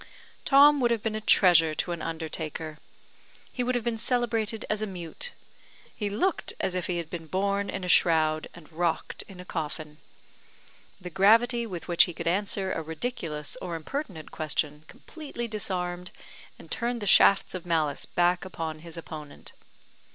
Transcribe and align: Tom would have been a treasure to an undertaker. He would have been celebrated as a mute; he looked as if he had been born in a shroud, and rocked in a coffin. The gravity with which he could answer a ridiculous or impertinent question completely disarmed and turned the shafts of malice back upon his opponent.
Tom 0.45 0.79
would 0.79 0.89
have 0.89 1.03
been 1.03 1.13
a 1.13 1.21
treasure 1.21 1.75
to 1.75 1.91
an 1.91 2.01
undertaker. 2.01 2.79
He 3.53 3.61
would 3.61 3.75
have 3.75 3.83
been 3.83 3.99
celebrated 3.99 4.65
as 4.67 4.81
a 4.81 4.87
mute; 4.87 5.33
he 5.95 6.09
looked 6.09 6.53
as 6.59 6.73
if 6.73 6.87
he 6.87 6.97
had 6.97 7.07
been 7.11 7.27
born 7.27 7.69
in 7.69 7.83
a 7.83 7.87
shroud, 7.87 8.47
and 8.55 8.71
rocked 8.73 9.21
in 9.27 9.39
a 9.39 9.45
coffin. 9.45 9.99
The 10.99 11.11
gravity 11.11 11.67
with 11.67 11.87
which 11.87 12.05
he 12.05 12.15
could 12.15 12.25
answer 12.25 12.71
a 12.73 12.81
ridiculous 12.81 13.55
or 13.61 13.75
impertinent 13.75 14.31
question 14.31 14.85
completely 14.87 15.47
disarmed 15.47 16.09
and 16.57 16.71
turned 16.71 16.99
the 17.03 17.05
shafts 17.05 17.53
of 17.53 17.63
malice 17.67 18.07
back 18.07 18.43
upon 18.43 18.79
his 18.79 18.97
opponent. 18.97 19.51